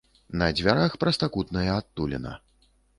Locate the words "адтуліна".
1.79-2.37